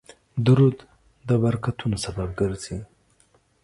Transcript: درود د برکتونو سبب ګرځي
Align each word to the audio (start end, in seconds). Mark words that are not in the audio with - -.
درود 0.45 0.77
د 1.27 1.29
برکتونو 1.43 1.95
سبب 2.05 2.29
ګرځي 2.39 2.77